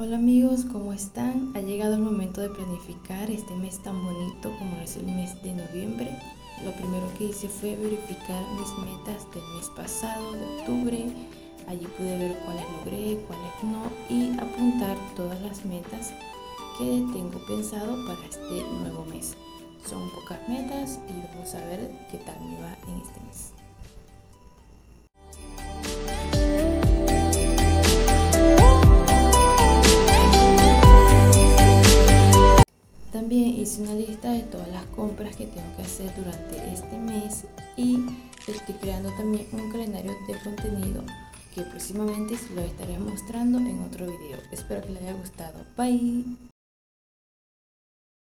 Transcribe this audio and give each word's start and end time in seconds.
Hola 0.00 0.14
amigos, 0.14 0.64
¿cómo 0.70 0.92
están? 0.92 1.50
Ha 1.56 1.60
llegado 1.60 1.94
el 1.94 2.00
momento 2.00 2.40
de 2.40 2.50
planificar 2.50 3.28
este 3.32 3.52
mes 3.56 3.82
tan 3.82 4.00
bonito 4.00 4.56
como 4.56 4.76
es 4.80 4.96
el 4.96 5.06
mes 5.06 5.42
de 5.42 5.52
noviembre. 5.52 6.16
Lo 6.64 6.70
primero 6.70 7.02
que 7.18 7.24
hice 7.24 7.48
fue 7.48 7.74
verificar 7.74 8.40
mis 8.52 8.70
metas 8.78 9.26
del 9.34 9.42
mes 9.56 9.68
pasado, 9.74 10.34
de 10.34 10.44
octubre. 10.60 11.04
Allí 11.66 11.84
pude 11.96 12.16
ver 12.16 12.38
cuáles 12.44 12.64
logré, 12.78 13.20
cuáles 13.26 13.52
no 13.64 13.90
y 14.08 14.38
apuntar 14.38 14.96
todas 15.16 15.40
las 15.42 15.64
metas 15.64 16.12
que 16.78 16.84
tengo 17.12 17.44
pensado 17.48 17.96
para 18.06 18.24
este 18.24 18.62
nuevo 18.80 19.04
mes. 19.06 19.36
Son 19.84 20.08
pocas 20.10 20.38
metas 20.48 21.00
y 21.08 21.34
vamos 21.34 21.52
a 21.56 21.66
ver 21.66 21.90
qué 22.12 22.18
tal 22.18 22.38
me 22.44 22.62
va 22.62 22.78
en 22.86 22.97
También 33.28 33.60
hice 33.60 33.82
una 33.82 33.92
lista 33.92 34.32
de 34.32 34.40
todas 34.44 34.68
las 34.68 34.86
compras 34.86 35.36
que 35.36 35.44
tengo 35.44 35.76
que 35.76 35.82
hacer 35.82 36.10
durante 36.16 36.72
este 36.72 36.96
mes 36.96 37.44
y 37.76 37.98
estoy 38.46 38.74
creando 38.76 39.10
también 39.18 39.46
un 39.52 39.70
calendario 39.70 40.12
de 40.26 40.34
contenido 40.42 41.04
que 41.54 41.60
próximamente 41.60 42.38
se 42.38 42.54
lo 42.54 42.62
estaré 42.62 42.98
mostrando 42.98 43.58
en 43.58 43.82
otro 43.82 44.06
video. 44.06 44.38
Espero 44.50 44.80
que 44.80 44.94
les 44.94 45.02
haya 45.02 45.12
gustado. 45.12 45.62
Bye. 45.76 46.24